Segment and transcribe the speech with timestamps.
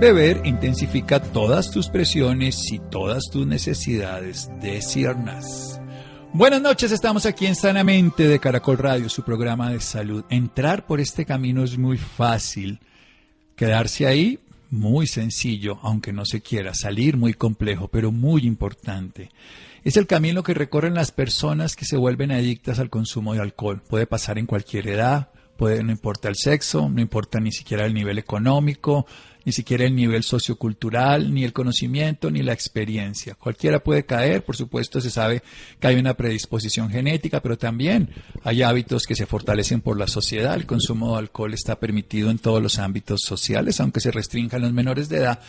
[0.00, 5.78] Beber intensifica todas tus presiones y todas tus necesidades de ciernas.
[6.32, 10.24] Buenas noches, estamos aquí en Sanamente de Caracol Radio, su programa de salud.
[10.30, 12.80] Entrar por este camino es muy fácil.
[13.54, 14.38] Quedarse ahí,
[14.70, 16.72] muy sencillo, aunque no se quiera.
[16.72, 19.28] Salir, muy complejo, pero muy importante.
[19.84, 23.82] Es el camino que recorren las personas que se vuelven adictas al consumo de alcohol.
[23.86, 27.92] Puede pasar en cualquier edad, puede, no importa el sexo, no importa ni siquiera el
[27.92, 29.04] nivel económico,
[29.44, 33.34] ni siquiera el nivel sociocultural, ni el conocimiento, ni la experiencia.
[33.34, 35.42] Cualquiera puede caer, por supuesto se sabe
[35.78, 38.10] que hay una predisposición genética, pero también
[38.44, 40.54] hay hábitos que se fortalecen por la sociedad.
[40.54, 44.72] El consumo de alcohol está permitido en todos los ámbitos sociales, aunque se restrinjan los
[44.72, 45.40] menores de edad,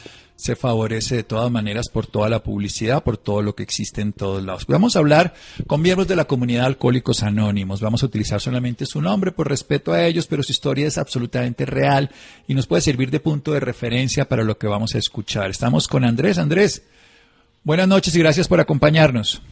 [0.42, 4.12] se favorece de todas maneras por toda la publicidad, por todo lo que existe en
[4.12, 4.66] todos lados.
[4.68, 5.34] Vamos a hablar
[5.68, 7.80] con miembros de la comunidad Alcohólicos Anónimos.
[7.80, 11.68] Vamos a utilizar solamente su nombre por respeto a ellos, pero su historia es absolutamente
[11.68, 12.10] real
[12.48, 15.52] y nos puede servir de punto de referencia para lo que vamos a escuchar.
[15.52, 16.40] Estamos con Andrés.
[16.40, 16.90] Andrés,
[17.64, 19.44] buenas noches y gracias por acompañarnos.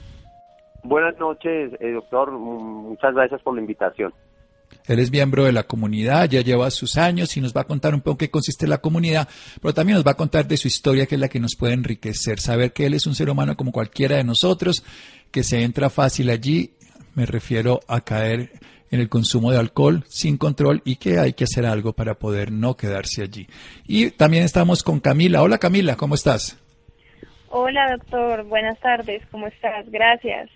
[0.83, 2.31] Buenas noches, eh, doctor.
[2.31, 4.11] Muchas gracias por la invitación.
[4.89, 7.93] Él es miembro de la comunidad, ya lleva sus años y nos va a contar
[7.93, 9.29] un poco qué consiste la comunidad,
[9.61, 11.73] pero también nos va a contar de su historia, que es la que nos puede
[11.73, 12.39] enriquecer.
[12.39, 14.83] Saber que él es un ser humano como cualquiera de nosotros,
[15.31, 16.73] que se entra fácil allí,
[17.13, 18.51] me refiero a caer
[18.91, 22.51] en el consumo de alcohol sin control y que hay que hacer algo para poder
[22.51, 23.47] no quedarse allí.
[23.85, 25.43] Y también estamos con Camila.
[25.43, 26.57] Hola Camila, ¿cómo estás?
[27.49, 29.85] Hola doctor, buenas tardes, ¿cómo estás?
[29.89, 30.49] Gracias.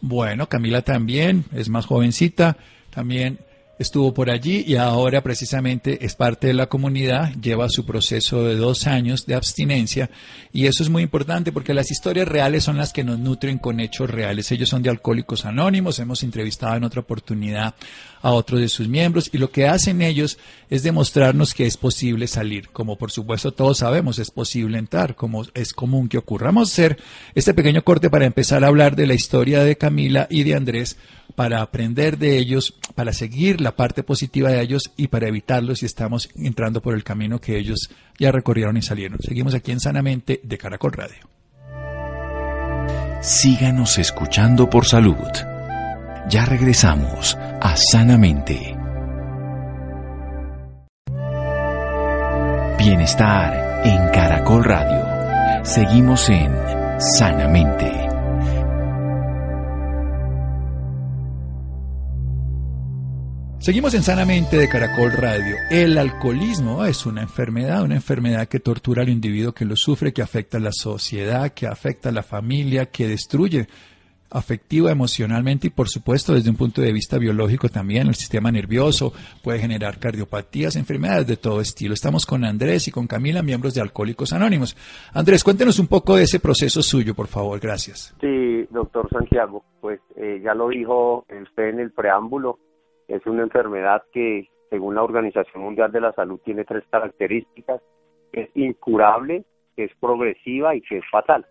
[0.00, 2.56] Bueno, Camila también es más jovencita,
[2.92, 3.38] también
[3.78, 8.56] estuvo por allí y ahora precisamente es parte de la comunidad, lleva su proceso de
[8.56, 10.10] dos años de abstinencia
[10.52, 13.80] y eso es muy importante porque las historias reales son las que nos nutren con
[13.80, 14.50] hechos reales.
[14.52, 17.74] Ellos son de Alcohólicos Anónimos, hemos entrevistado en otra oportunidad
[18.20, 20.38] a otros de sus miembros y lo que hacen ellos
[20.70, 25.44] es demostrarnos que es posible salir, como por supuesto todos sabemos es posible entrar, como
[25.54, 26.46] es común que ocurra.
[26.46, 26.98] Vamos hacer
[27.34, 30.96] este pequeño corte para empezar a hablar de la historia de Camila y de Andrés
[31.32, 35.86] para aprender de ellos, para seguir la parte positiva de ellos y para evitarlos si
[35.86, 39.18] estamos entrando por el camino que ellos ya recorrieron y salieron.
[39.20, 41.28] Seguimos aquí en Sanamente de Caracol Radio.
[43.20, 45.16] Síganos escuchando por salud.
[46.28, 48.76] Ya regresamos a Sanamente.
[52.78, 55.64] Bienestar en Caracol Radio.
[55.64, 56.52] Seguimos en
[56.98, 58.01] Sanamente.
[63.62, 65.54] Seguimos en Sanamente de Caracol Radio.
[65.70, 70.20] El alcoholismo es una enfermedad, una enfermedad que tortura al individuo que lo sufre, que
[70.20, 73.68] afecta a la sociedad, que afecta a la familia, que destruye
[74.30, 79.12] afectiva, emocionalmente y por supuesto desde un punto de vista biológico también el sistema nervioso
[79.44, 81.94] puede generar cardiopatías, enfermedades de todo estilo.
[81.94, 84.76] Estamos con Andrés y con Camila, miembros de Alcohólicos Anónimos.
[85.14, 88.12] Andrés, cuéntenos un poco de ese proceso suyo, por favor, gracias.
[88.20, 92.58] Sí, doctor Santiago, pues eh, ya lo dijo usted en el preámbulo,
[93.12, 97.82] es una enfermedad que, según la Organización Mundial de la Salud, tiene tres características.
[98.32, 99.44] Es incurable,
[99.76, 101.44] que es progresiva y que es fatal.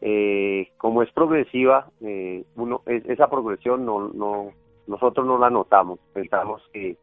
[0.00, 4.50] Eh, como es progresiva, eh, uno, esa progresión no, no,
[4.88, 6.00] nosotros no la notamos.
[6.12, 6.96] Pensamos que,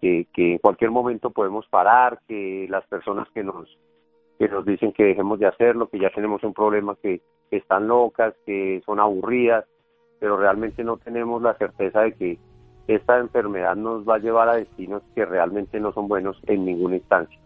[0.00, 3.66] que, en cualquier momento podemos parar, que las personas que nos,
[4.38, 7.20] que nos dicen que dejemos de hacerlo, que ya tenemos un problema, que
[7.50, 9.64] están locas, que son aburridas,
[10.20, 12.38] pero realmente no tenemos la certeza de que
[12.88, 16.96] esta enfermedad nos va a llevar a destinos que realmente no son buenos en ninguna
[16.96, 17.38] instancia.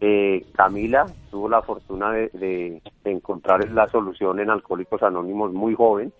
[0.00, 6.12] Eh, Camila tuvo la fortuna de, encontrar la solución en Alcohólicos Anónimos muy joven,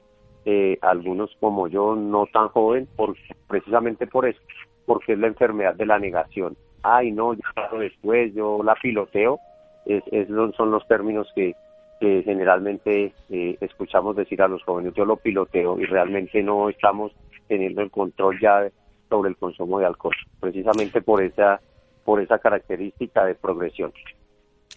[0.45, 3.17] eh, algunos como yo no tan joven, por,
[3.49, 4.41] precisamente por eso,
[4.87, 6.57] porque es la enfermedad de la negación.
[6.83, 9.41] Ay, no, ya después, yo la piloteo,
[9.85, 11.55] es, son los términos que,
[12.01, 17.13] generalmente eh, escuchamos decir a los jóvenes, yo lo piloteo y realmente no estamos
[17.49, 18.69] teniendo el control ya
[19.09, 21.61] sobre el consumo de alcohol, precisamente por esa,
[22.05, 23.93] por esa característica de progresión.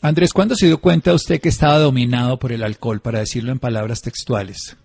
[0.01, 3.59] Andrés, ¿cuándo se dio cuenta usted que estaba dominado por el alcohol, para decirlo en
[3.59, 4.77] palabras textuales?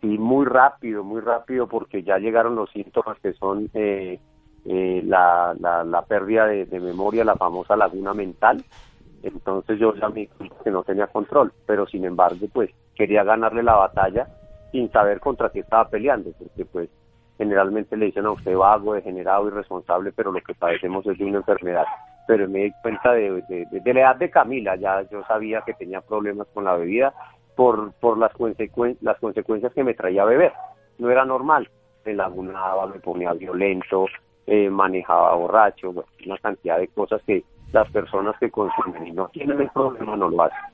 [0.00, 4.18] Y muy rápido, muy rápido, porque ya llegaron los síntomas que son eh,
[4.64, 8.64] eh, la, la, pérdida de, memoria, la famosa laguna mental.
[9.22, 10.28] Entonces yo ya me
[10.64, 14.26] que no tenía control, pero sin embargo, pues quería ganarle la batalla
[14.72, 16.88] sin saber contra qué estaba peleando, porque pues
[17.38, 21.38] generalmente le dicen a usted vago, degenerado, irresponsable, pero lo que padecemos es de una
[21.38, 21.84] enfermedad.
[22.26, 26.00] Pero me di cuenta de, de, la edad de Camila, ya yo sabía que tenía
[26.00, 27.12] problemas con la bebida
[27.56, 28.32] por, por las,
[29.00, 30.52] las consecuencias que me traía beber.
[30.98, 31.68] No era normal,
[32.04, 34.06] me lagunaba, me ponía violento,
[34.46, 35.90] eh, manejaba borracho,
[36.26, 40.28] una cantidad de cosas que las personas que consumen y no tienen el problema no
[40.28, 40.71] lo hacen.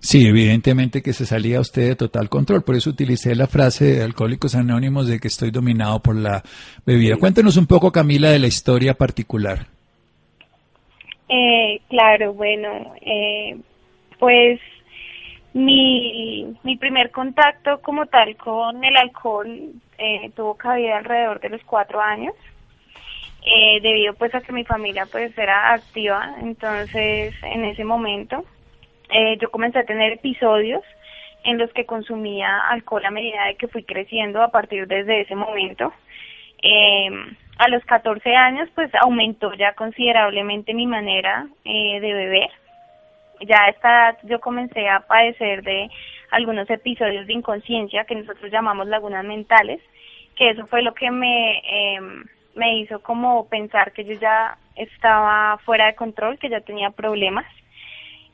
[0.00, 4.02] Sí, evidentemente que se salía usted de total control, por eso utilicé la frase de
[4.02, 6.42] Alcohólicos Anónimos de que estoy dominado por la
[6.84, 7.16] bebida.
[7.16, 9.66] Cuéntenos un poco, Camila, de la historia particular.
[11.28, 13.56] Eh, claro, bueno, eh,
[14.18, 14.60] pues
[15.52, 21.62] mi, mi primer contacto como tal con el alcohol eh, tuvo cabida alrededor de los
[21.64, 22.34] cuatro años.
[23.46, 28.42] Eh, debido pues a que mi familia pues era activa, entonces en ese momento
[29.10, 30.82] eh, yo comencé a tener episodios
[31.44, 35.34] en los que consumía alcohol a medida de que fui creciendo a partir desde ese
[35.34, 35.92] momento.
[36.62, 37.10] Eh,
[37.58, 42.50] a los 14 años pues aumentó ya considerablemente mi manera eh, de beber.
[43.42, 45.90] Ya a esta edad yo comencé a padecer de
[46.30, 49.80] algunos episodios de inconsciencia que nosotros llamamos lagunas mentales,
[50.36, 52.00] que eso fue lo que me, eh,
[52.54, 57.46] me hizo como pensar que yo ya estaba fuera de control, que ya tenía problemas.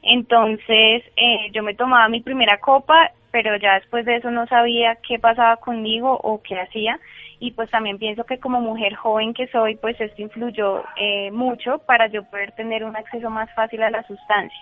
[0.02, 4.96] Entonces eh, yo me tomaba mi primera copa, pero ya después de eso no sabía
[5.06, 6.98] qué pasaba conmigo o qué hacía.
[7.38, 11.78] Y pues también pienso que como mujer joven que soy, pues esto influyó eh, mucho
[11.86, 14.60] para yo poder tener un acceso más fácil a la sustancia.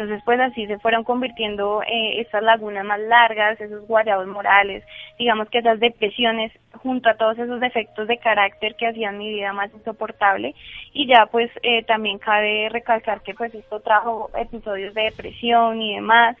[0.00, 4.82] Entonces, pues así se fueron convirtiendo eh, estas lagunas más largas, esos guayados morales,
[5.18, 6.52] digamos que esas depresiones,
[6.82, 10.54] junto a todos esos defectos de carácter que hacían mi vida más insoportable.
[10.94, 15.96] Y ya, pues eh, también cabe recalcar que pues esto trajo episodios de depresión y
[15.96, 16.34] demás.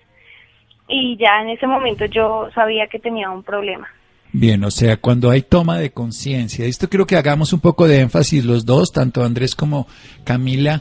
[0.88, 3.88] Y ya en ese momento yo sabía que tenía un problema.
[4.32, 8.00] Bien, o sea, cuando hay toma de conciencia, esto quiero que hagamos un poco de
[8.00, 9.86] énfasis los dos, tanto Andrés como
[10.24, 10.80] Camila,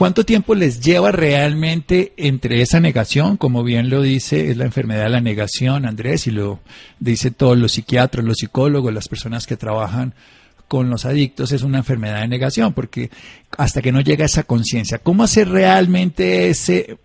[0.00, 5.02] ¿Cuánto tiempo les lleva realmente entre esa negación, como bien lo dice, es la enfermedad
[5.02, 6.60] de la negación, Andrés, y lo
[6.98, 10.14] dice todos los psiquiatras, los psicólogos, las personas que trabajan
[10.68, 13.10] con los adictos, es una enfermedad de negación, porque
[13.58, 16.96] hasta que no llega esa conciencia, ¿cómo hacer realmente ese,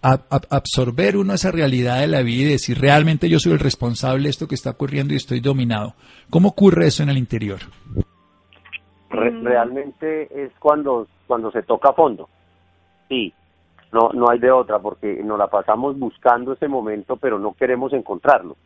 [0.00, 4.30] absorber uno esa realidad de la vida y decir, realmente yo soy el responsable de
[4.30, 5.96] esto que está ocurriendo y estoy dominado?
[6.30, 7.58] ¿Cómo ocurre eso en el interior?
[9.08, 12.28] realmente es cuando cuando se toca a fondo.
[13.08, 13.32] Sí,
[13.92, 17.92] no no hay de otra porque nos la pasamos buscando ese momento, pero no queremos
[17.92, 18.56] encontrarlo,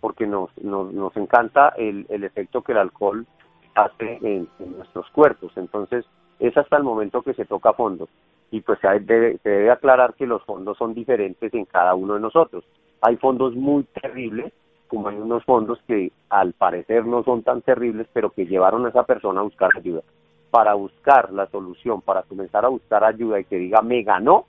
[0.00, 3.26] porque nos nos, nos encanta el, el efecto que el alcohol
[3.74, 5.52] hace en, nuestros cuerpos.
[5.56, 6.04] Entonces,
[6.38, 8.08] es hasta el momento que se toca fondo.
[8.50, 12.14] Y pues se debe, se debe aclarar que los fondos son diferentes en cada uno
[12.14, 12.64] de nosotros.
[13.00, 14.52] Hay fondos muy terribles
[14.90, 18.88] como hay unos fondos que al parecer no son tan terribles, pero que llevaron a
[18.88, 20.02] esa persona a buscar ayuda.
[20.50, 24.46] Para buscar la solución, para comenzar a buscar ayuda y que diga me ganó,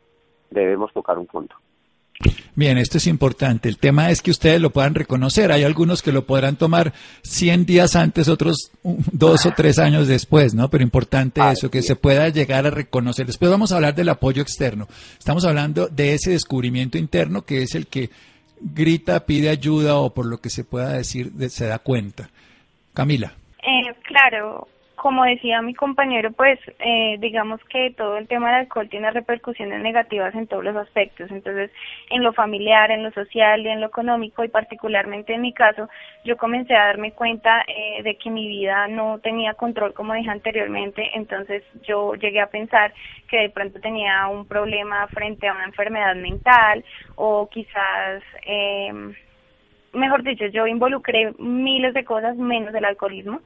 [0.50, 1.56] debemos tocar un fondo.
[2.54, 3.70] Bien, esto es importante.
[3.70, 5.52] El tema es que ustedes lo puedan reconocer.
[5.52, 6.94] Hay algunos que lo podrán tomar
[7.24, 10.70] 100 días antes, otros dos o tres años después, ¿no?
[10.70, 13.26] Pero importante eso, que se pueda llegar a reconocer.
[13.26, 14.88] Después vamos a hablar del apoyo externo.
[15.18, 18.10] Estamos hablando de ese descubrimiento interno que es el que
[18.60, 22.30] grita, pide ayuda o por lo que se pueda decir se da cuenta.
[22.94, 23.34] Camila.
[23.60, 24.68] Eh, claro,
[25.02, 29.82] como decía mi compañero, pues eh, digamos que todo el tema del alcohol tiene repercusiones
[29.82, 31.72] negativas en todos los aspectos, entonces
[32.12, 35.90] en lo familiar, en lo social y en lo económico y particularmente en mi caso,
[36.24, 40.30] yo comencé a darme cuenta eh, de que mi vida no tenía control como dije
[40.30, 42.94] anteriormente, entonces yo llegué a pensar
[43.28, 48.22] que de pronto tenía un problema frente a una enfermedad mental o quizás...
[48.46, 49.16] Eh,
[49.94, 53.42] mejor dicho, yo involucré miles de cosas menos el alcoholismo,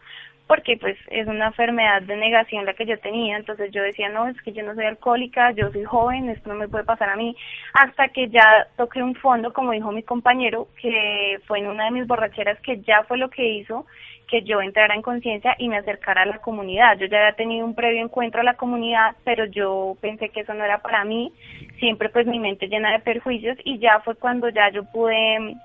[0.48, 4.28] porque pues es una enfermedad de negación la que yo tenía, entonces yo decía, no,
[4.28, 7.16] es que yo no soy alcohólica, yo soy joven, esto no me puede pasar a
[7.16, 7.36] mí,
[7.74, 11.92] hasta que ya toqué un fondo, como dijo mi compañero, que fue en una de
[11.92, 13.86] mis borracheras, que ya fue lo que hizo
[14.28, 16.98] que yo entrara en conciencia y me acercara a la comunidad.
[16.98, 20.54] Yo ya había tenido un previo encuentro a la comunidad, pero yo pensé que eso
[20.54, 21.32] no era para mí,
[21.80, 25.56] siempre pues mi mente llena de perjuicios y ya fue cuando ya yo pude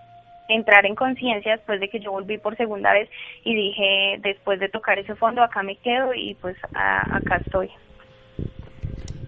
[0.51, 3.09] entrar en conciencia después de que yo volví por segunda vez
[3.45, 7.71] y dije, después de tocar ese fondo, acá me quedo y pues acá estoy.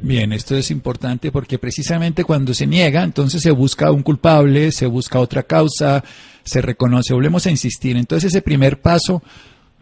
[0.01, 4.87] Bien, esto es importante porque precisamente cuando se niega, entonces se busca un culpable, se
[4.87, 6.03] busca otra causa,
[6.43, 7.97] se reconoce, volvemos a insistir.
[7.97, 9.23] Entonces ese primer paso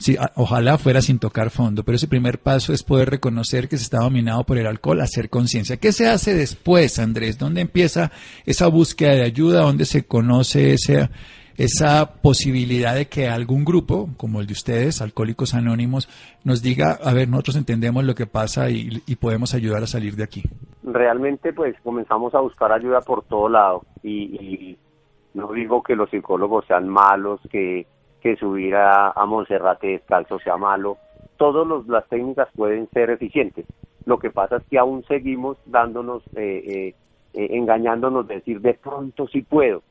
[0.00, 3.84] Sí, ojalá fuera sin tocar fondo, pero ese primer paso es poder reconocer que se
[3.84, 5.76] está dominado por el alcohol, hacer conciencia.
[5.76, 7.38] ¿Qué se hace después, Andrés?
[7.38, 8.10] ¿Dónde empieza
[8.46, 9.60] esa búsqueda de ayuda?
[9.60, 11.10] ¿Dónde se conoce esa,
[11.58, 16.08] esa posibilidad de que algún grupo, como el de ustedes, Alcohólicos Anónimos,
[16.44, 20.24] nos diga, a ver, nosotros entendemos lo que pasa y, podemos ayudar a salir de
[20.24, 20.42] aquí?
[20.82, 24.78] Realmente, pues comenzamos a buscar ayuda por todo lado y,
[25.34, 27.86] no digo que los psicólogos sean malos, que,
[28.20, 30.98] que subir a, a Monserrate descalzo sea malo.
[31.36, 33.66] Todas las técnicas pueden ser eficientes.
[34.04, 36.94] Lo que pasa es que aún seguimos dándonos, eh, eh,
[37.34, 39.82] eh engañándonos, decir de pronto sí puedo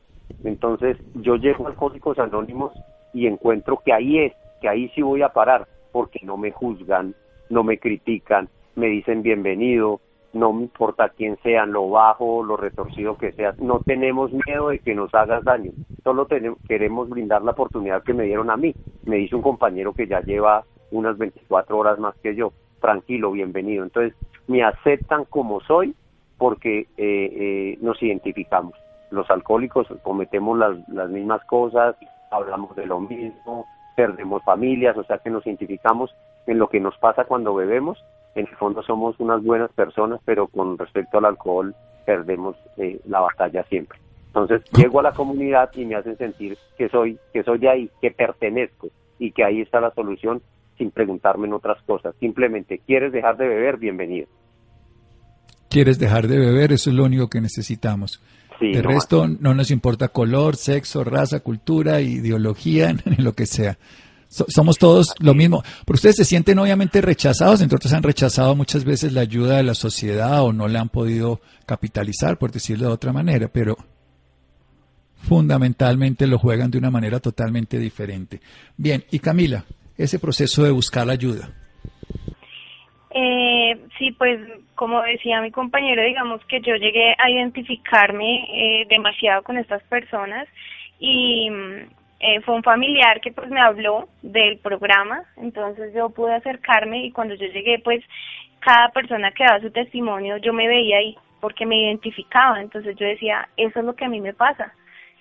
[0.44, 2.72] entonces yo llego a Alcohólicos Anónimos
[3.14, 7.16] y encuentro que ahí es, que ahí sí voy a parar, porque no me juzgan,
[7.50, 10.00] no me critican, me dicen bienvenido,
[10.34, 14.80] no me importa quién sean, lo bajo, lo retorcido que sea, no tenemos miedo de
[14.80, 15.72] que nos hagas daño,
[16.04, 18.74] solo tenemos, queremos brindar la oportunidad que me dieron a mí.
[19.06, 23.84] Me dice un compañero que ya lleva unas 24 horas más que yo, tranquilo, bienvenido.
[23.84, 24.14] Entonces,
[24.48, 25.96] me aceptan como soy
[26.38, 28.76] porque eh, eh, nos identificamos
[29.12, 31.96] los alcohólicos cometemos las, las mismas cosas,
[32.32, 36.14] hablamos de lo mismo, perdemos familias, o sea que nos identificamos
[36.48, 38.04] en lo que nos pasa cuando bebemos.
[38.36, 43.20] En el fondo somos unas buenas personas, pero con respecto al alcohol perdemos eh, la
[43.20, 44.00] batalla siempre.
[44.28, 47.90] Entonces llego a la comunidad y me hacen sentir que soy, que soy de ahí,
[48.02, 50.42] que pertenezco y que ahí está la solución
[50.78, 52.16] sin preguntarme en otras cosas.
[52.20, 53.78] Simplemente, ¿quieres dejar de beber?
[53.78, 54.28] Bienvenido.
[55.70, 56.72] ¿Quieres dejar de beber?
[56.72, 58.22] Eso es lo único que necesitamos.
[58.60, 63.78] De resto, no nos importa color, sexo, raza, cultura, ideología, ni lo que sea.
[64.30, 65.64] Somos todos lo mismo.
[65.86, 69.64] Pero ustedes se sienten obviamente rechazados, entre otros han rechazado muchas veces la ayuda de
[69.64, 73.78] la sociedad o no la han podido capitalizar, por decirlo de otra manera, pero
[75.24, 78.40] fundamentalmente lo juegan de una manera totalmente diferente.
[78.78, 79.66] Bien, y Camila,
[79.98, 81.50] ese proceso de buscar la ayuda.
[83.12, 84.40] Eh, sí, pues
[84.76, 90.48] como decía mi compañero, digamos que yo llegué a identificarme eh, demasiado con estas personas
[91.00, 91.50] y
[92.20, 97.12] eh, fue un familiar que pues me habló del programa, entonces yo pude acercarme y
[97.12, 98.04] cuando yo llegué pues
[98.60, 103.08] cada persona que daba su testimonio yo me veía ahí porque me identificaba, entonces yo
[103.08, 104.74] decía, eso es lo que a mí me pasa,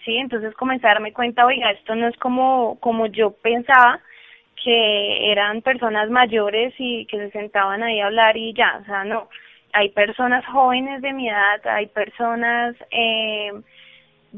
[0.05, 0.17] ¿sí?
[0.17, 4.01] Entonces comencé a darme cuenta, oiga, esto no es como, como yo pensaba,
[4.63, 9.05] que eran personas mayores y que se sentaban ahí a hablar y ya, o sea,
[9.05, 9.29] no.
[9.73, 13.53] Hay personas jóvenes de mi edad, hay personas eh,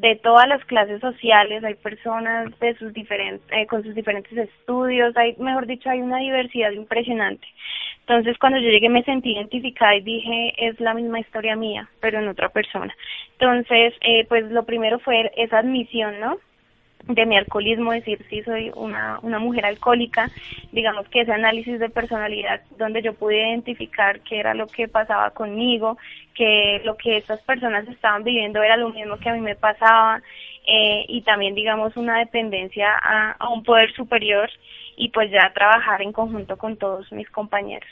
[0.01, 5.15] de todas las clases sociales, hay personas de sus diferentes, eh, con sus diferentes estudios,
[5.17, 7.47] hay, mejor dicho, hay una diversidad impresionante.
[8.01, 12.19] Entonces, cuando yo llegué me sentí identificada y dije, es la misma historia mía, pero
[12.19, 12.95] en otra persona.
[13.39, 16.39] Entonces, eh, pues lo primero fue esa admisión, ¿no?
[17.05, 20.31] De mi alcoholismo, decir si soy una, una mujer alcohólica,
[20.73, 25.31] digamos que ese análisis de personalidad donde yo pude identificar qué era lo que pasaba
[25.31, 25.99] conmigo,
[26.35, 30.23] que lo que estas personas estaban viviendo era lo mismo que a mí me pasaba
[30.67, 34.49] eh, y también digamos una dependencia a, a un poder superior
[34.97, 37.89] y pues ya trabajar en conjunto con todos mis compañeros.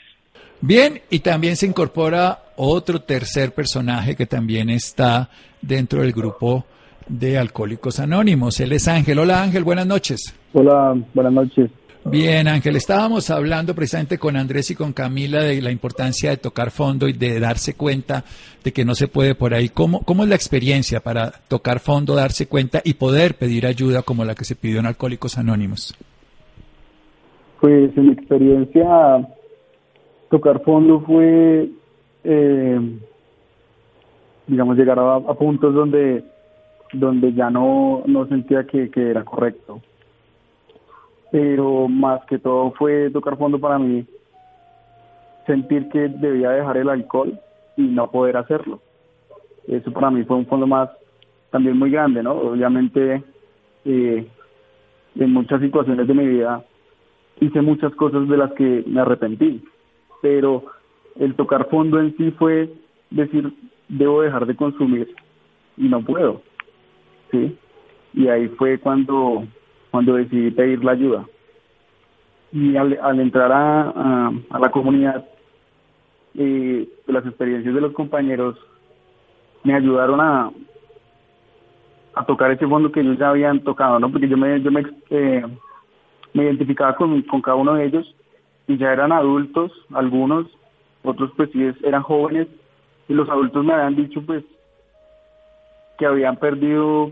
[0.61, 5.29] Bien, y también se incorpora otro tercer personaje que también está
[5.61, 6.65] dentro del grupo
[7.09, 8.59] de Alcohólicos Anónimos.
[8.59, 9.19] Él es Ángel.
[9.19, 10.33] Hola Ángel, buenas noches.
[10.53, 11.69] Hola, buenas noches.
[12.05, 16.71] Bien, Ángel, estábamos hablando precisamente con Andrés y con Camila de la importancia de tocar
[16.71, 18.23] fondo y de darse cuenta
[18.63, 19.69] de que no se puede por ahí.
[19.69, 24.23] ¿Cómo, cómo es la experiencia para tocar fondo, darse cuenta y poder pedir ayuda como
[24.23, 25.95] la que se pidió en Alcohólicos Anónimos?
[27.59, 29.27] Pues en mi experiencia,
[30.29, 31.69] tocar fondo fue,
[32.23, 32.79] eh,
[34.47, 36.23] digamos, llegar a puntos donde
[36.93, 39.81] donde ya no, no sentía que, era correcto.
[41.31, 44.05] Pero más que todo fue tocar fondo para mí,
[45.45, 47.39] sentir que debía dejar el alcohol
[47.77, 48.81] y no poder hacerlo.
[49.67, 50.89] Eso para mí fue un fondo más
[51.51, 52.33] también muy grande, ¿no?
[52.33, 53.23] Obviamente
[53.85, 54.27] eh,
[55.15, 56.63] en muchas situaciones de mi vida
[57.39, 59.63] hice muchas cosas de las que me arrepentí,
[60.21, 60.65] pero
[61.19, 62.69] el tocar fondo en sí fue
[63.09, 63.53] decir,
[63.87, 65.13] debo dejar de consumir
[65.77, 66.41] y no puedo.
[67.31, 67.57] ¿Sí?
[68.13, 69.43] Y ahí fue cuando,
[69.91, 71.25] cuando decidí pedir la ayuda.
[72.51, 75.25] Y al, entrar a, a, la comunidad,
[76.35, 78.57] eh, las experiencias de los compañeros
[79.63, 80.51] me ayudaron a,
[82.15, 84.11] a tocar ese fondo que ellos ya habían tocado, ¿no?
[84.11, 85.45] Porque yo me, yo me, eh,
[86.33, 88.15] me identificaba con, con cada uno de ellos
[88.67, 90.47] y ya eran adultos, algunos,
[91.03, 92.47] otros pues sí eran jóvenes,
[93.07, 94.43] y los adultos me habían dicho pues
[95.99, 97.11] que habían perdido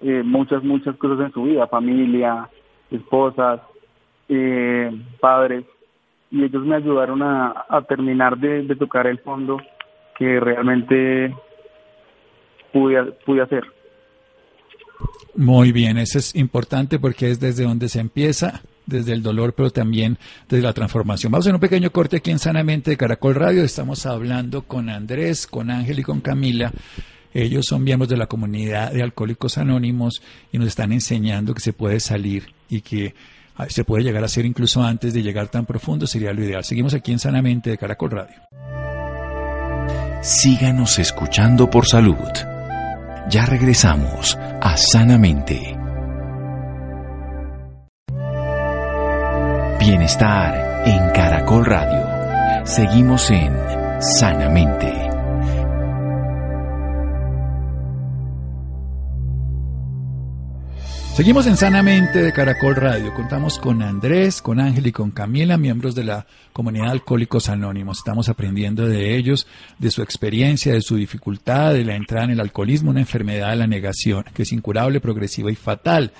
[0.00, 2.48] eh, muchas, muchas cosas en su vida, familia,
[2.90, 3.60] esposas,
[4.28, 5.64] eh, padres,
[6.30, 9.58] y ellos me ayudaron a, terminar de, tocar el fondo
[10.18, 11.32] que realmente
[12.72, 13.64] pude, pude hacer.
[15.36, 19.70] Muy bien, eso es importante porque es desde donde se empieza, desde el dolor, pero
[19.70, 20.18] también
[20.48, 21.30] desde la transformación.
[21.30, 23.62] Vamos a un pequeño corte aquí en Sanamente de Caracol Radio.
[23.62, 26.72] Estamos hablando con Andrés, con Ángel y con Camila.
[27.36, 31.74] Ellos son miembros de la comunidad de Alcohólicos Anónimos y nos están enseñando que se
[31.74, 33.14] puede salir y que
[33.56, 36.64] ah, se puede llegar a ser incluso antes de llegar tan profundo, sería lo ideal.
[36.64, 38.36] Seguimos aquí en Sanamente de Caracol Radio.
[40.22, 42.16] Síganos escuchando por salud.
[43.28, 45.76] Ya regresamos a Sanamente.
[49.78, 52.64] Bienestar en Caracol Radio.
[52.64, 53.52] Seguimos en
[54.00, 55.05] Sanamente.
[61.16, 63.14] Seguimos en Sanamente de Caracol Radio.
[63.14, 68.00] Contamos con Andrés, con Ángel y con Camila, miembros de la comunidad Alcohólicos Anónimos.
[68.00, 69.46] Estamos aprendiendo de ellos,
[69.78, 73.56] de su experiencia, de su dificultad, de la entrada en el alcoholismo, una enfermedad de
[73.56, 76.12] la negación, que es incurable, progresiva y fatal.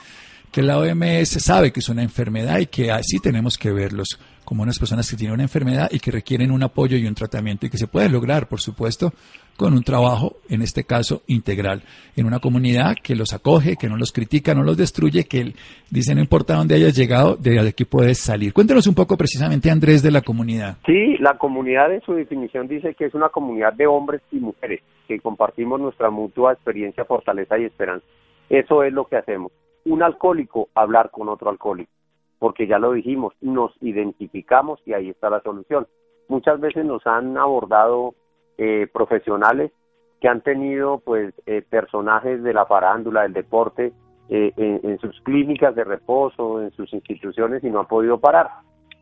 [0.50, 4.62] Que la OMS sabe que es una enfermedad y que así tenemos que verlos como
[4.62, 7.70] unas personas que tienen una enfermedad y que requieren un apoyo y un tratamiento y
[7.70, 9.12] que se puede lograr, por supuesto,
[9.56, 11.82] con un trabajo, en este caso, integral,
[12.14, 15.52] en una comunidad que los acoge, que no los critica, no los destruye, que
[15.90, 18.52] dice no importa dónde hayas llegado, de aquí puedes salir.
[18.52, 20.76] Cuéntanos un poco precisamente, Andrés, de la comunidad.
[20.86, 24.80] Sí, la comunidad en su definición dice que es una comunidad de hombres y mujeres
[25.08, 28.06] que compartimos nuestra mutua experiencia, fortaleza y esperanza.
[28.48, 29.50] Eso es lo que hacemos.
[29.84, 31.95] Un alcohólico, hablar con otro alcohólico
[32.38, 35.86] porque ya lo dijimos, nos identificamos y ahí está la solución.
[36.28, 38.14] Muchas veces nos han abordado
[38.58, 39.72] eh, profesionales
[40.20, 43.92] que han tenido pues eh, personajes de la farándula, del deporte,
[44.28, 48.50] eh, en, sus clínicas de reposo, en sus instituciones y no han podido parar.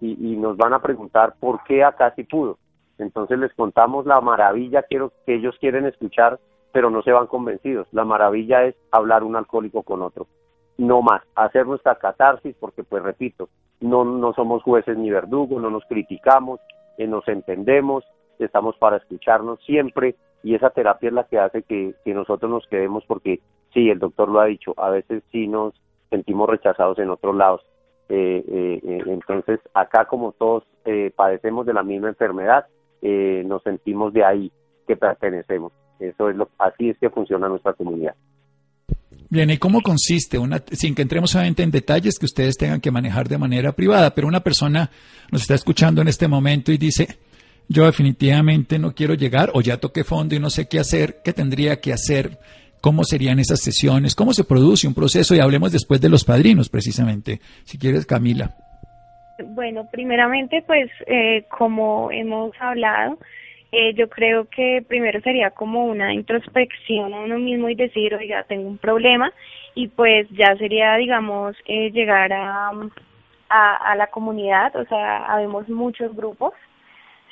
[0.01, 2.59] Y, y, nos van a preguntar por qué acá sí pudo.
[2.99, 6.39] Entonces les contamos la maravilla que ellos quieren escuchar,
[6.73, 7.87] pero no se van convencidos.
[7.93, 10.27] La maravilla es hablar un alcohólico con otro
[10.79, 13.49] no más, hacer nuestra catarsis, porque pues repito,
[13.81, 16.61] no, no somos jueces ni verdugos, no nos criticamos,
[16.99, 18.05] eh, nos entendemos,
[18.39, 23.05] estamos para escucharnos siempre y esa terapia es la que hace que, nosotros nos quedemos
[23.07, 23.41] porque
[23.73, 25.75] sí, el doctor lo ha dicho, a veces sí nos
[26.11, 27.61] sentimos rechazados en otros lados.
[28.09, 30.65] Eh, eh, entonces, acá como todos
[31.17, 32.67] padecemos de la misma enfermedad,
[33.01, 34.53] nos sentimos de ahí
[34.87, 35.73] que pertenecemos.
[35.99, 38.15] Eso es lo, así es que funciona nuestra comunidad.
[39.35, 40.39] Bien, ¿y cómo consiste?
[40.39, 44.15] Una, sin que entremos solamente en detalles que ustedes tengan que manejar de manera privada,
[44.15, 44.93] pero una persona
[45.33, 47.09] nos está escuchando en este momento y dice,
[47.69, 51.33] yo definitivamente no quiero llegar o ya toqué fondo y no sé qué hacer, qué
[51.33, 52.39] tendría que hacer,
[52.81, 56.69] cómo serían esas sesiones, cómo se produce un proceso y hablemos después de los padrinos
[56.69, 57.41] precisamente.
[57.65, 58.55] Si quieres, Camila.
[59.47, 63.19] Bueno, primeramente, pues eh, como hemos hablado,
[63.77, 68.45] eh, yo creo que primero sería como una introspección a uno mismo y decir, oiga,
[68.45, 69.33] tengo un problema
[69.75, 72.71] y pues ya sería, digamos, eh, llegar a,
[73.49, 76.53] a, la comunidad, o sea, habemos muchos grupos,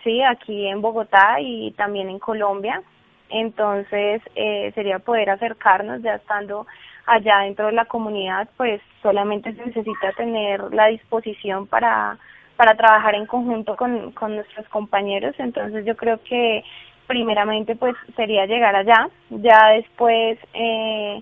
[0.03, 2.83] sí, aquí en Bogotá y también en Colombia,
[3.29, 6.67] entonces eh, sería poder acercarnos ya estando
[7.07, 12.19] allá dentro de la comunidad, pues solamente se necesita tener la disposición para
[12.63, 15.35] para trabajar en conjunto con, con nuestros compañeros.
[15.39, 16.63] Entonces yo creo que
[17.09, 21.21] primeramente pues sería llegar allá, ya después eh,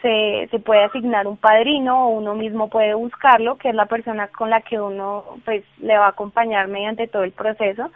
[0.00, 4.28] se, se puede asignar un padrino o uno mismo puede buscarlo, que es la persona
[4.28, 7.90] con la que uno pues le va a acompañar mediante todo el proceso.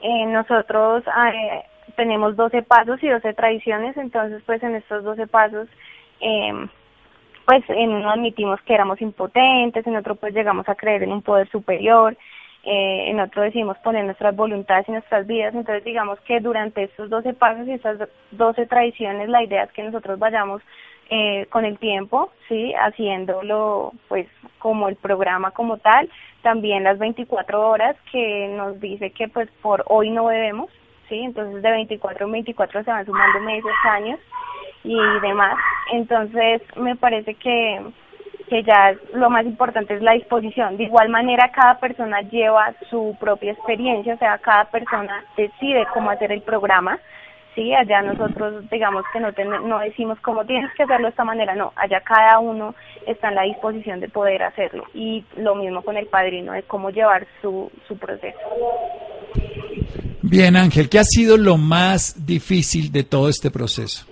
[0.00, 1.02] Eh, nosotros
[1.34, 1.64] eh,
[1.96, 5.66] tenemos 12 pasos y 12 tradiciones, entonces pues en estos 12 pasos
[6.20, 6.52] eh,
[7.46, 11.22] pues en uno admitimos que éramos impotentes, en otro pues llegamos a creer en un
[11.22, 12.16] poder superior,
[12.62, 17.08] eh, en otro decimos poner nuestras voluntades y nuestras vidas, entonces digamos que durante estos
[17.08, 17.98] 12 pasos y estas
[18.32, 20.62] 12 tradiciones la idea es que nosotros vayamos
[21.08, 26.08] eh, con el tiempo, sí, haciéndolo pues como el programa como tal,
[26.42, 30.70] también las 24 horas que nos dice que pues por hoy no bebemos,
[31.08, 34.20] sí, entonces de 24 en 24 se van sumando meses, años,
[34.84, 35.56] y demás.
[35.92, 37.80] Entonces, me parece que,
[38.48, 40.76] que ya lo más importante es la disposición.
[40.76, 46.10] De igual manera, cada persona lleva su propia experiencia, o sea, cada persona decide cómo
[46.10, 46.98] hacer el programa.
[47.54, 51.56] Sí, allá nosotros digamos que no, no decimos cómo tienes que hacerlo de esta manera,
[51.56, 52.76] no, allá cada uno
[53.08, 54.84] está en la disposición de poder hacerlo.
[54.94, 58.38] Y lo mismo con el padrino, de cómo llevar su, su proceso.
[60.22, 64.09] Bien, Ángel, ¿qué ha sido lo más difícil de todo este proceso?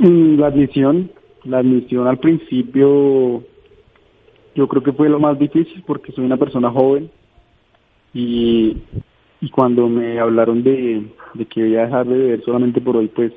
[0.00, 1.10] Mm, la admisión,
[1.44, 3.44] la admisión al principio
[4.54, 7.10] yo creo que fue lo más difícil porque soy una persona joven
[8.14, 8.78] y,
[9.42, 11.04] y cuando me hablaron de,
[11.50, 13.32] que iba a dejar de beber solamente por hoy, pues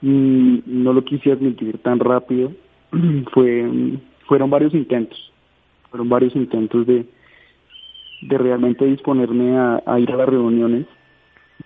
[0.00, 2.52] mm, no lo quise admitir tan rápido.
[3.32, 3.68] fue
[4.28, 5.32] Fueron varios intentos,
[5.90, 7.06] fueron varios intentos de,
[8.20, 10.86] de realmente disponerme a, ir a las reuniones,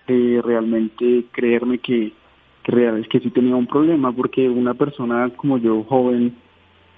[0.07, 2.13] de realmente creerme que,
[2.63, 6.35] que, real, que sí tenía un problema, porque una persona como yo, joven,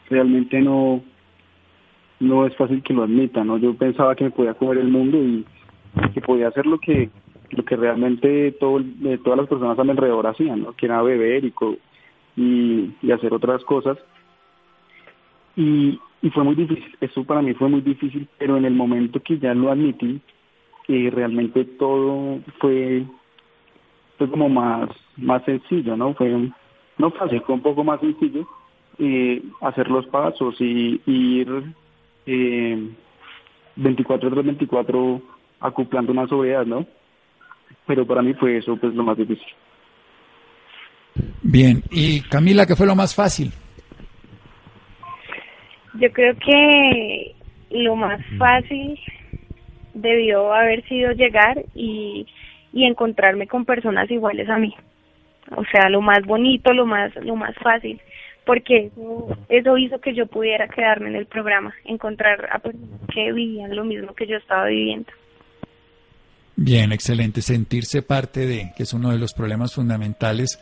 [0.10, 1.02] realmente no,
[2.20, 3.58] no es fácil que lo admita, ¿no?
[3.58, 5.46] Yo pensaba que me podía comer el mundo y
[6.14, 7.10] que podía hacer lo que
[7.52, 10.74] lo que realmente todo, eh, todas las personas a mi alrededor hacían, ¿no?
[10.74, 13.98] Que era beber y, y, hacer otras cosas.
[15.56, 19.22] Y, y fue muy difícil, eso para mí fue muy difícil, pero en el momento
[19.22, 20.20] que ya lo admití,
[20.86, 23.06] que realmente todo fue,
[24.18, 26.14] fue como más, más sencillo, ¿no?
[26.14, 26.50] Fue,
[26.98, 28.48] no fácil, fue un poco más sencillo
[28.98, 31.48] eh, hacer los pasos y, ir
[32.26, 32.90] eh,
[33.76, 35.22] 24 tras 24
[35.60, 36.86] acoplando una sobriedad, ¿no?
[37.86, 39.48] Pero para mí fue eso pues lo más difícil.
[41.42, 43.52] Bien, y Camila, ¿qué fue lo más fácil?
[46.00, 47.36] Yo creo que
[47.72, 49.00] lo más fácil
[49.94, 52.26] debió haber sido llegar y,
[52.76, 54.76] y encontrarme con personas iguales a mí.
[55.56, 58.02] O sea, lo más bonito, lo más lo más fácil,
[58.46, 58.92] porque
[59.50, 63.86] eso, hizo que yo pudiera quedarme en el programa, encontrar a personas que vivían lo
[63.86, 65.10] mismo que yo estaba viviendo.
[66.58, 67.42] Bien, excelente.
[67.42, 70.60] Sentirse parte de, que es uno de los problemas fundamentales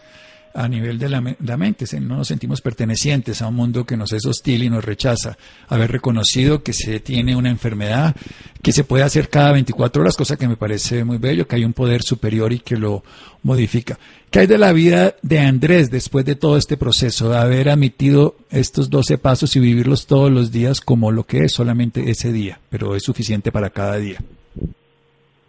[0.53, 1.21] a nivel de la,
[1.57, 1.85] mente.
[1.99, 5.37] No nos sentimos pertenecientes a un mundo que nos es hostil y nos rechaza.
[5.67, 8.15] Haber reconocido que se tiene una enfermedad
[8.61, 11.65] que se puede hacer cada 24 horas, cosa que me parece muy bello, que hay
[11.65, 13.03] un poder superior y que lo
[13.41, 13.97] modifica.
[14.29, 18.35] ¿Qué hay de la vida de Andrés después de todo este proceso, de haber admitido
[18.49, 22.59] estos 12 pasos y vivirlos todos los días como lo que es solamente ese día,
[22.69, 24.19] pero es suficiente para cada día?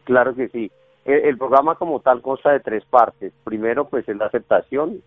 [0.05, 0.71] Claro que sí.
[1.05, 3.33] El, programa como tal consta de tres partes.
[3.45, 5.03] Primero, pues es la aceptación.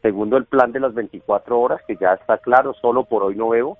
[0.00, 3.50] Segundo, el plan de las 24 horas, que ya está claro, solo por hoy no
[3.50, 3.76] bebo.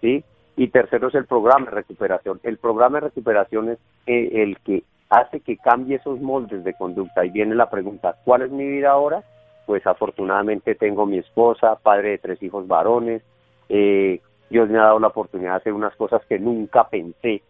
[0.00, 0.24] ¿sí?
[0.56, 2.40] Y tercero es el programa de recuperación.
[2.44, 7.24] El programa de recuperación es eh, el que hace que cambie esos moldes de conducta.
[7.24, 9.24] Y viene la pregunta, ¿cuál es mi vida ahora?
[9.66, 13.22] Pues afortunadamente tengo mi esposa, padre de tres hijos varones.
[13.68, 17.42] Eh, Dios me ha dado la oportunidad de hacer unas cosas que nunca pensé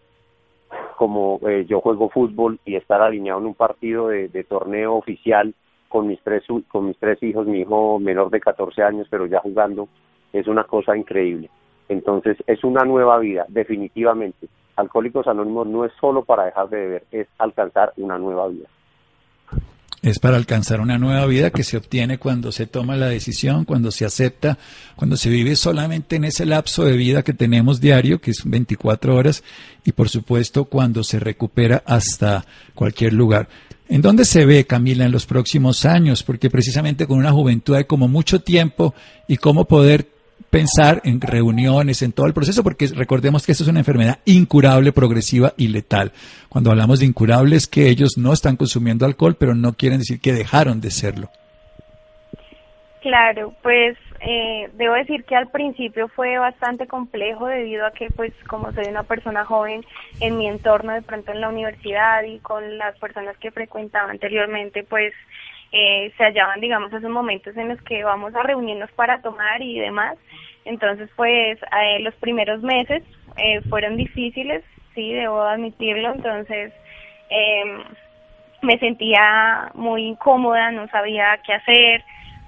[0.97, 5.55] como eh, yo juego fútbol y estar alineado en un partido de, torneo oficial
[5.89, 9.41] con mis tres con mis tres hijos, mi hijo menor de 14 años, pero ya
[9.41, 9.89] jugando,
[10.33, 11.51] es una cosa increíble.
[11.89, 14.49] Entonces, es una nueva vida, definitivamente.
[14.77, 18.69] Alcohólicos Anónimos no es solo para dejar de beber, es alcanzar una nueva vida
[20.03, 23.91] es para alcanzar una nueva vida que se obtiene cuando se toma la decisión, cuando
[23.91, 24.59] se acepta,
[24.97, 29.15] cuando se vive solamente en ese lapso de vida que tenemos diario, que es 24
[29.15, 29.43] horas,
[29.85, 33.49] y por supuesto cuando se recupera hasta cualquier lugar.
[33.89, 36.23] ¿En dónde se ve, Camila, en los próximos años?
[36.23, 38.95] Porque precisamente con una juventud hay como mucho tiempo
[39.27, 40.09] y cómo poder
[40.51, 44.93] pensar en reuniones, en todo el proceso, porque recordemos que esto es una enfermedad incurable,
[44.93, 46.13] progresiva y letal.
[46.49, 50.21] Cuando hablamos de incurable es que ellos no están consumiendo alcohol, pero no quieren decir
[50.21, 51.31] que dejaron de serlo.
[53.01, 58.35] Claro, pues eh, debo decir que al principio fue bastante complejo debido a que pues
[58.47, 59.83] como soy una persona joven
[60.21, 64.85] en mi entorno de pronto en la universidad y con las personas que frecuentaba anteriormente
[64.85, 65.15] pues
[65.73, 69.79] eh, se hallaban, digamos, esos momentos en los que vamos a reunirnos para tomar y
[69.79, 70.17] demás.
[70.65, 73.03] Entonces, pues, eh, los primeros meses
[73.37, 76.13] eh, fueron difíciles, sí, debo admitirlo.
[76.13, 76.73] Entonces,
[77.29, 77.85] em,
[78.63, 82.03] me sentía muy incómoda, no sabía qué hacer.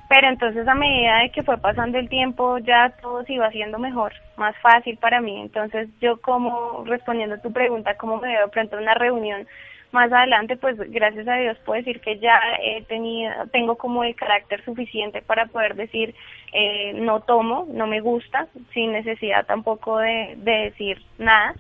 [0.09, 3.79] Pero entonces, a medida de que fue pasando el tiempo, ya todo se iba haciendo
[3.79, 5.41] mejor, más fácil para mí.
[5.41, 9.47] Entonces, yo como, respondiendo a tu pregunta, ¿cómo me veo pronto en una reunión?
[9.93, 14.15] Más adelante, pues gracias a Dios puedo decir que ya he tenido, tengo como el
[14.15, 16.15] carácter suficiente para poder decir
[16.53, 21.55] eh, no tomo, no me gusta, sin necesidad tampoco de, de decir nada.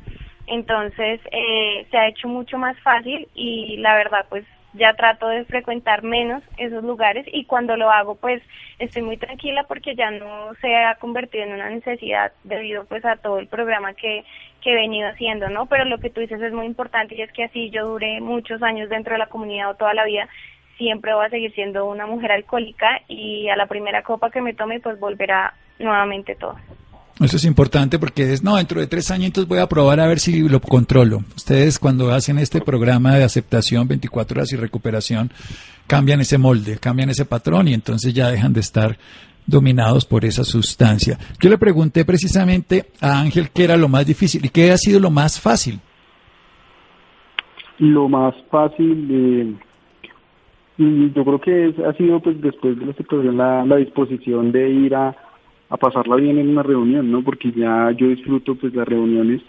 [0.46, 5.44] Entonces eh, se ha hecho mucho más fácil y la verdad pues ya trato de
[5.44, 8.42] frecuentar menos esos lugares y cuando lo hago pues
[8.78, 13.16] estoy muy tranquila porque ya no se ha convertido en una necesidad debido pues a
[13.16, 14.24] todo el programa que,
[14.62, 15.66] que he venido haciendo, ¿no?
[15.66, 18.62] Pero lo que tú dices es muy importante y es que así yo duré muchos
[18.62, 20.28] años dentro de la comunidad o toda la vida,
[20.78, 24.54] siempre voy a seguir siendo una mujer alcohólica y a la primera copa que me
[24.54, 26.56] tome pues volverá nuevamente todo.
[27.22, 30.18] Eso es importante porque es, no, dentro de tres años voy a probar a ver
[30.18, 31.22] si lo controlo.
[31.36, 35.30] Ustedes cuando hacen este programa de aceptación 24 horas y recuperación,
[35.86, 38.98] cambian ese molde, cambian ese patrón y entonces ya dejan de estar
[39.46, 41.18] dominados por esa sustancia.
[41.40, 44.98] Yo le pregunté precisamente a Ángel qué era lo más difícil y qué ha sido
[44.98, 45.80] lo más fácil.
[47.78, 49.54] Lo más fácil, de
[50.78, 54.94] yo creo que ha sido pues después de la situación la, la disposición de ir
[54.94, 55.14] a,
[55.72, 57.22] a pasarla bien en una reunión, ¿no?
[57.22, 59.40] Porque ya yo disfruto pues las reuniones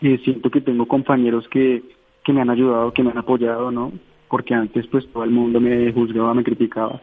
[0.00, 1.82] y siento que tengo compañeros que,
[2.22, 3.92] que me han ayudado, que me han apoyado, ¿no?
[4.28, 7.00] Porque antes pues todo el mundo me juzgaba, me criticaba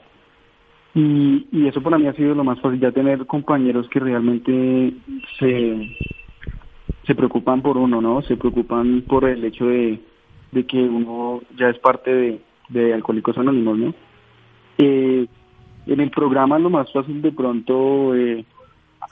[0.95, 4.93] y, y eso para mí ha sido lo más fácil, ya tener compañeros que realmente
[5.39, 5.97] se,
[7.07, 8.21] se preocupan por uno, ¿no?
[8.21, 9.99] Se preocupan por el hecho de,
[10.51, 13.95] de que uno ya es parte de, de Alcohólicos Anónimos, ¿no?
[14.77, 15.25] Eh,
[15.85, 18.45] en el programa lo más fácil de pronto, eh,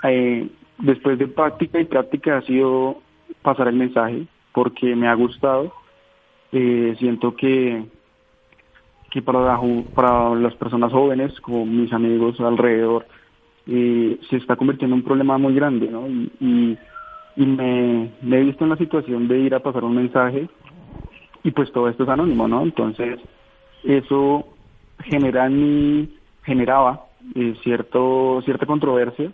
[0.03, 0.47] eh,
[0.79, 3.01] después de práctica y práctica, ha sido
[3.41, 5.73] pasar el mensaje, porque me ha gustado.
[6.51, 7.85] Eh, siento que
[9.11, 9.59] que para,
[9.93, 13.05] para las personas jóvenes, como mis amigos alrededor,
[13.67, 16.07] eh, se está convirtiendo en un problema muy grande, ¿no?
[16.07, 16.77] Y,
[17.35, 20.49] y, me, he visto en la situación de ir a pasar un mensaje
[21.43, 22.63] y pues todo esto es anónimo, ¿no?
[22.63, 23.19] Entonces,
[23.83, 24.45] eso
[25.03, 26.09] genera en
[26.43, 29.31] generaba eh, cierto, cierta controversia,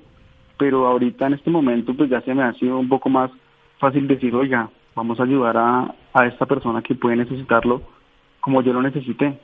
[0.57, 3.31] pero ahorita en este momento pues ya se me ha sido un poco más
[3.79, 7.81] fácil decir, oiga, vamos a ayudar a, a esta persona que puede necesitarlo
[8.41, 9.37] como yo lo necesité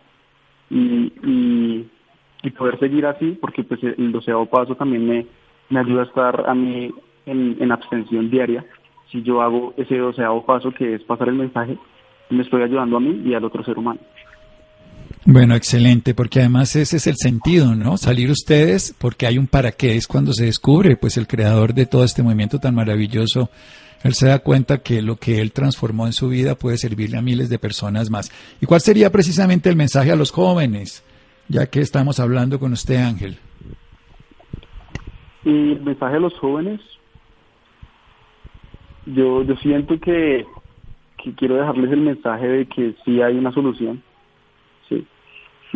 [0.69, 1.11] y,
[2.41, 5.25] y, poder seguir así, porque pues el doceavo paso también me,
[5.69, 6.93] me ayuda a estar a mí
[7.25, 8.65] en, en abstención diaria.
[9.11, 11.77] Si yo hago ese doceavo paso que es pasar el mensaje,
[12.29, 13.99] me estoy ayudando a mí y al otro ser humano.
[15.25, 17.97] Bueno, excelente, porque además ese es el sentido, ¿no?
[17.97, 21.85] Salir ustedes porque hay un para qué, es cuando se descubre, pues el creador de
[21.85, 23.49] todo este movimiento tan maravilloso
[24.03, 27.21] él se da cuenta que lo que él transformó en su vida puede servirle a
[27.21, 28.29] miles de personas más.
[28.61, 31.05] ¿Y cuál sería precisamente el mensaje a los jóvenes,
[31.47, 33.37] ya que estamos hablando con usted, Ángel?
[35.45, 36.81] Y el mensaje a los jóvenes,
[39.05, 40.45] yo, yo siento que,
[41.23, 44.03] que quiero dejarles el mensaje de que sí hay una solución,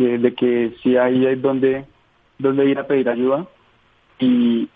[0.04, 1.84] de que sí hay, hay donde,
[2.38, 3.46] donde ir a pedir ayuda.
[4.18, 4.68] Y,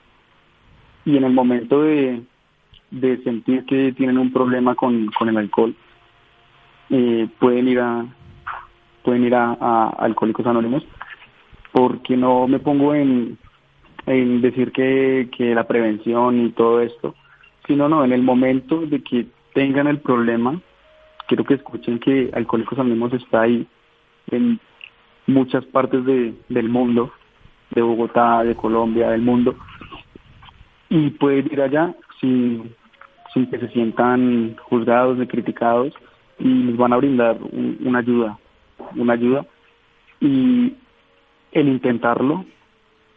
[1.04, 2.22] y en el momento de,
[2.90, 5.74] de sentir que tienen un problema con, con el alcohol,
[6.90, 8.06] eh, pueden ir a
[9.02, 10.84] pueden ir a, Alcohólicos Anónimos,
[11.72, 13.36] porque no me pongo en,
[14.06, 17.14] en decir que, que la prevención y todo esto,
[17.66, 20.60] sino no, en el momento de que tengan el problema,
[21.26, 23.66] quiero que escuchen que Alcohólicos Anónimos está ahí
[24.30, 24.60] en
[25.26, 27.12] muchas partes de, del mundo,
[27.70, 29.54] de Bogotá, de Colombia, del mundo,
[30.88, 32.74] y pueden ir allá sin,
[33.32, 35.94] sin que se sientan juzgados ni criticados
[36.38, 38.38] y les van a brindar una ayuda,
[38.96, 39.46] una ayuda
[40.20, 40.74] y
[41.52, 42.44] el intentarlo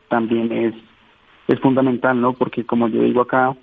[0.08, 0.76] también es
[1.48, 2.34] es fundamental, ¿no?
[2.34, 3.56] Porque como yo digo acá,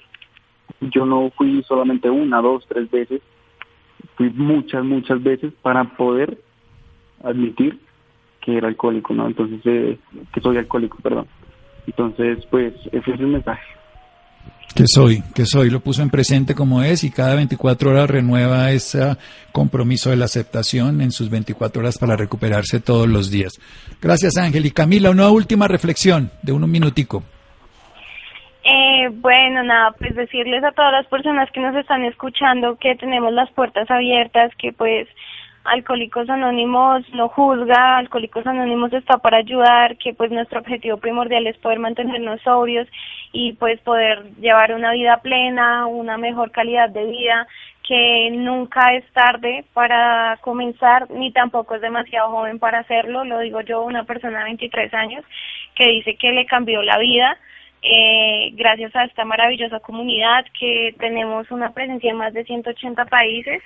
[0.81, 3.21] yo no fui solamente una, dos, tres veces,
[4.17, 6.39] fui muchas, muchas veces para poder
[7.25, 7.79] admitir
[8.45, 9.27] que era alcohólico, ¿no?
[9.27, 9.99] Entonces, eh,
[10.33, 11.27] que soy alcohólico, perdón.
[11.87, 13.63] Entonces, pues, ese es el mensaje.
[14.75, 18.71] Que soy, que soy, lo puso en presente como es y cada 24 horas renueva
[18.71, 19.17] ese
[19.53, 23.53] compromiso de la aceptación en sus 24 horas para recuperarse todos los días.
[24.01, 24.65] Gracias Ángel.
[24.65, 27.23] Y Camila, una última reflexión de un minutico.
[28.65, 33.33] Eh, bueno, nada, pues decirles a todas las personas que nos están escuchando que tenemos
[33.33, 35.07] las puertas abiertas, que pues
[35.65, 41.57] Alcohólicos Anónimos no juzga, Alcohólicos Anónimos está para ayudar, que pues nuestro objetivo primordial es
[41.59, 42.89] poder mantenernos sobrios
[43.33, 47.47] y pues poder llevar una vida plena, una mejor calidad de vida,
[47.87, 53.61] que nunca es tarde para comenzar, ni tampoco es demasiado joven para hacerlo, lo digo
[53.61, 55.25] yo, una persona de 23 años
[55.77, 57.37] que dice que le cambió la vida.
[57.85, 63.61] Eh, gracias a esta maravillosa comunidad que tenemos una presencia en más de 180 países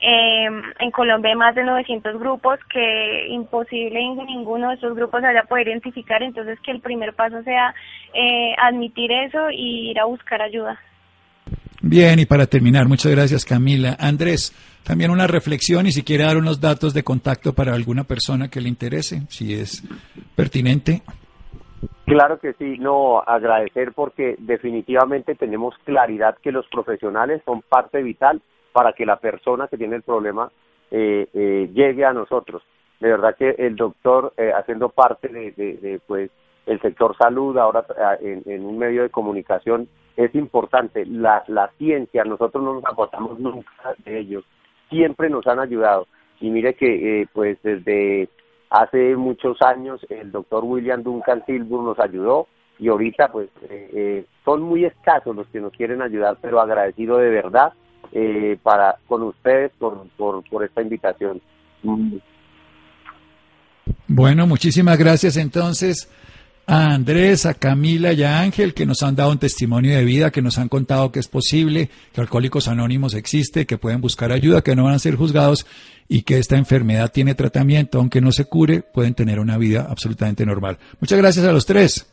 [0.00, 5.20] eh, en Colombia hay más de 900 grupos que imposible en ninguno de esos grupos
[5.20, 7.74] se vaya a poder identificar, entonces que el primer paso sea
[8.14, 10.78] eh, admitir eso y ir a buscar ayuda.
[11.82, 13.96] Bien, y para terminar, muchas gracias Camila.
[13.98, 18.48] Andrés, también una reflexión y si quiere dar unos datos de contacto para alguna persona
[18.48, 19.82] que le interese, si es
[20.34, 21.02] pertinente.
[22.06, 28.42] Claro que sí, no, agradecer porque definitivamente tenemos claridad que los profesionales son parte vital
[28.72, 30.50] para que la persona que tiene el problema
[30.90, 32.62] eh, eh, llegue a nosotros.
[33.00, 36.30] De verdad que el doctor, eh, haciendo parte de, pues,
[36.66, 37.84] el sector salud, ahora
[38.20, 41.06] en, en un medio de comunicación, es importante.
[41.06, 44.44] La, la ciencia, nosotros no nos agotamos nunca de ellos,
[44.88, 46.06] siempre nos han ayudado.
[46.40, 48.28] Y mire que, eh, pues desde
[48.70, 52.46] hace muchos años, el doctor William Duncan Silver nos ayudó
[52.78, 57.18] y ahorita, pues, eh, eh, son muy escasos los que nos quieren ayudar, pero agradecido
[57.18, 57.72] de verdad
[58.62, 61.40] para con ustedes por, por, por esta invitación.
[64.06, 66.10] Bueno, muchísimas gracias entonces
[66.66, 70.30] a Andrés, a Camila y a Ángel, que nos han dado un testimonio de vida,
[70.30, 74.62] que nos han contado que es posible, que Alcohólicos Anónimos existe, que pueden buscar ayuda,
[74.62, 75.66] que no van a ser juzgados
[76.08, 80.46] y que esta enfermedad tiene tratamiento, aunque no se cure, pueden tener una vida absolutamente
[80.46, 80.78] normal.
[81.00, 82.08] Muchas gracias a los tres.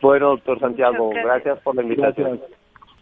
[0.00, 2.40] Bueno, doctor Santiago, gracias por la invitación.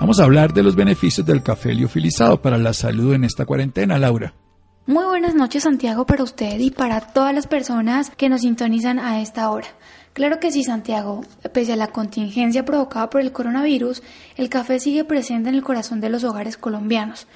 [0.00, 3.98] Vamos a hablar de los beneficios del café liofilizado para la salud en esta cuarentena,
[3.98, 4.34] Laura.
[4.86, 9.22] Muy buenas noches Santiago para usted y para todas las personas que nos sintonizan a
[9.22, 9.68] esta hora.
[10.12, 11.22] Claro que sí, Santiago.
[11.52, 14.02] Pese a la contingencia provocada por el coronavirus,
[14.36, 17.26] el café sigue presente en el corazón de los hogares colombianos.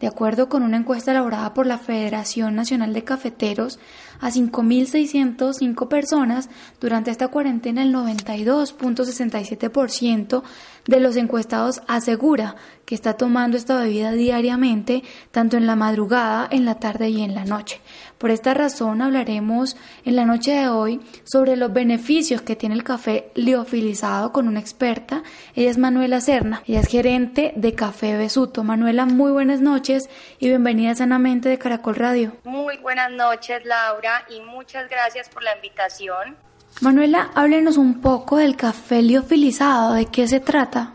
[0.00, 3.80] De acuerdo con una encuesta elaborada por la Federación Nacional de Cafeteros,
[4.20, 6.48] a 5.605 personas
[6.80, 10.42] durante esta cuarentena el 92.67%
[10.88, 16.64] de los encuestados asegura que está tomando esta bebida diariamente, tanto en la madrugada, en
[16.64, 17.82] la tarde y en la noche.
[18.16, 22.84] Por esta razón hablaremos en la noche de hoy sobre los beneficios que tiene el
[22.84, 25.22] café liofilizado con una experta.
[25.54, 28.64] Ella es Manuela Serna, ella es gerente de Café Besuto.
[28.64, 32.32] Manuela, muy buenas noches y bienvenida sanamente de Caracol Radio.
[32.44, 36.47] Muy buenas noches, Laura, y muchas gracias por la invitación.
[36.80, 40.92] Manuela, háblenos un poco del café liofilizado, ¿de qué se trata?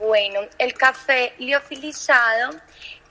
[0.00, 2.50] Bueno, el café liofilizado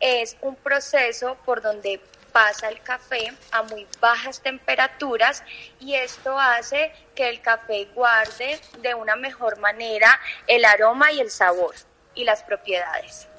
[0.01, 2.01] es un proceso por donde
[2.33, 5.41] pasa el café a muy bajas temperaturas
[5.79, 11.31] y esto hace que el café guarde de una mejor manera el aroma y el
[11.31, 11.75] sabor
[12.13, 13.29] y las propiedades.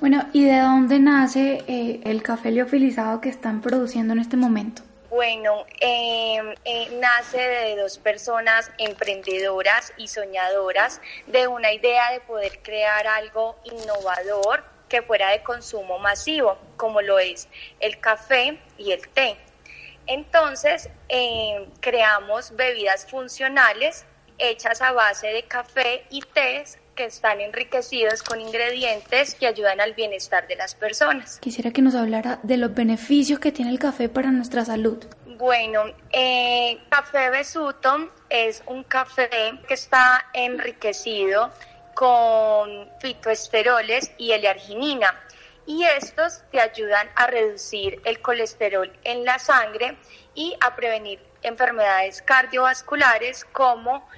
[0.00, 4.87] Bueno, ¿y de dónde nace eh, el café liofilizado que están produciendo en este momento?
[5.10, 12.60] Bueno, em, eh, nace de dos personas emprendedoras y soñadoras de una idea de poder
[12.62, 17.48] crear algo innovador que fuera de consumo masivo, como lo es
[17.80, 19.38] el café y el té.
[20.06, 24.04] Entonces, eh, creamos bebidas funcionales
[24.38, 29.94] hechas a base de café y té que están enriquecidos con ingredientes que ayudan al
[29.94, 31.38] bienestar de las personas.
[31.38, 34.98] Quisiera que nos hablara de los beneficios que tiene el café para nuestra salud.
[35.36, 39.30] Bueno, eh, café Besuto es un café
[39.68, 41.52] que está enriquecido
[41.94, 45.14] con fitoesteroles y L-arginina.
[45.66, 49.96] Y estos te ayudan a reducir el colesterol en la sangre
[50.34, 54.08] y a prevenir enfermedades cardiovasculares como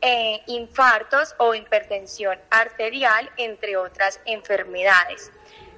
[0.00, 5.32] eh, infartos o hipertensión arterial, entre otras enfermedades.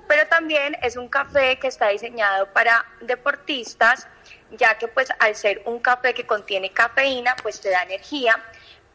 [0.06, 4.08] Pero también es un café que está diseñado para deportistas,
[4.50, 8.42] ya que pues al ser un café que contiene cafeína, pues te da energía,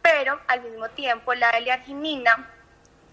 [0.01, 2.54] pero al mismo tiempo la L-arginina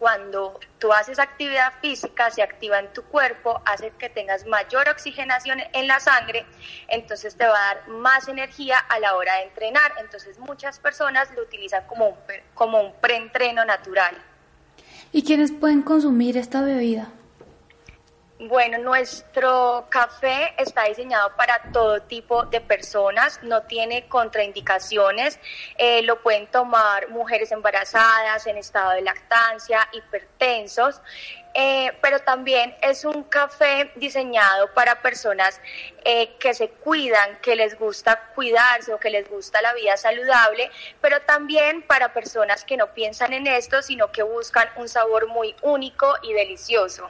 [0.03, 5.61] cuando tú haces actividad física, se activa en tu cuerpo, hace que tengas mayor oxigenación
[5.73, 6.45] en la sangre,
[6.89, 9.93] entonces te va a dar más energía a la hora de entrenar.
[10.01, 12.15] Entonces muchas personas lo utilizan como un,
[12.53, 14.21] como un preentreno natural.
[15.13, 17.07] ¿Y quiénes pueden consumir esta bebida?
[18.49, 25.39] Bueno, nuestro café está diseñado para todo tipo de personas, no tiene contraindicaciones,
[25.79, 31.01] eh, lo pueden tomar mujeres embarazadas, en estado de lactancia, hipertensos,
[31.55, 35.61] eh, pero también es un café diseñado para personas
[36.05, 40.69] eh, que se cuidan, que les gusta cuidarse o que les gusta la vida saludable,
[41.01, 45.55] pero también para personas que no piensan en esto, sino que buscan un sabor muy
[45.63, 47.09] único y delicioso.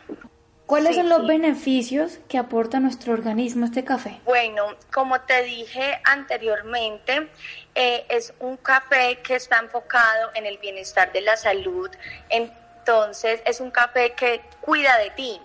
[0.66, 4.20] ¿Cuáles son los beneficios que aporta nuestro organismo este café?
[4.24, 7.28] Bueno, como te dije anteriormente,
[7.74, 11.90] eh, es un café que está enfocado en el bienestar de la salud.
[12.30, 15.40] Entonces, es un café que cuida de ti.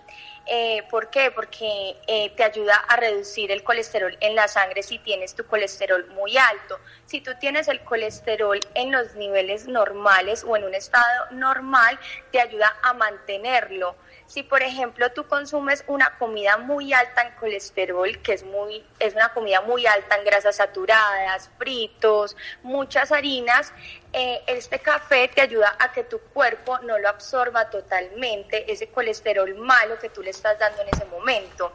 [0.50, 1.30] Eh, ¿Por qué?
[1.30, 6.06] Porque eh, te ayuda a reducir el colesterol en la sangre si tienes tu colesterol
[6.14, 6.80] muy alto.
[7.04, 12.00] Si tú tienes el colesterol en los niveles normales o en un estado normal,
[12.32, 13.94] te ayuda a mantenerlo.
[14.28, 19.14] Si por ejemplo tú consumes una comida muy alta en colesterol, que es muy es
[19.14, 23.72] una comida muy alta en grasas saturadas, fritos, muchas harinas,
[24.12, 29.54] eh, este café te ayuda a que tu cuerpo no lo absorba totalmente ese colesterol
[29.54, 31.72] malo que tú le estás dando en ese momento.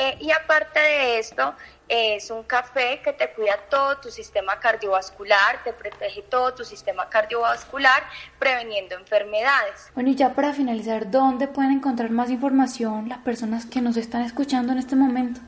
[0.00, 1.54] Eh, y aparte de esto,
[1.86, 7.10] es un café que te cuida todo tu sistema cardiovascular, te protege todo tu sistema
[7.10, 8.02] cardiovascular,
[8.38, 9.90] preveniendo enfermedades.
[9.94, 14.22] Bueno, y ya para finalizar, ¿dónde pueden encontrar más información las personas que nos están
[14.22, 15.38] escuchando en este momento?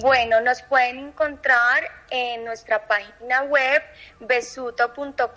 [0.00, 3.80] Bueno, nos pueden encontrar en nuestra página web
[4.18, 5.28] besuto.com.co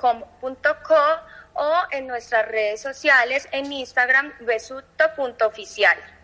[1.53, 6.16] o en nuestras redes sociales en Instagram besuto.oficial.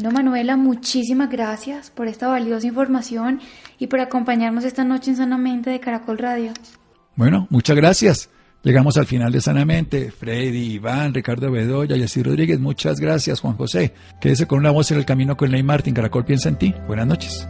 [0.00, 3.40] Bueno, Manuela, muchísimas gracias por esta valiosa información
[3.80, 6.52] y por acompañarnos esta noche en Sanamente de Caracol Radio.
[7.16, 8.30] Bueno, muchas gracias.
[8.62, 10.12] Llegamos al final de Sanamente.
[10.12, 13.92] Freddy, Iván, Ricardo Bedoya, Yacir Rodríguez, muchas gracias, Juan José.
[14.20, 15.94] Quédese con una voz en el camino con Ley Martín.
[15.94, 16.72] Caracol piensa en ti.
[16.86, 17.48] Buenas noches.